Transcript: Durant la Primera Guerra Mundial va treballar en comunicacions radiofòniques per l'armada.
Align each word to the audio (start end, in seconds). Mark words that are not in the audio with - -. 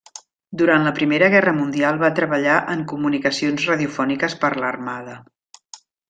Durant 0.59 0.85
la 0.87 0.91
Primera 0.99 1.27
Guerra 1.33 1.51
Mundial 1.57 1.99
va 2.05 2.09
treballar 2.19 2.55
en 2.75 2.81
comunicacions 2.95 3.67
radiofòniques 3.73 4.37
per 4.45 4.51
l'armada. 4.63 5.19